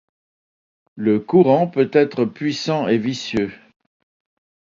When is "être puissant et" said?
1.93-2.97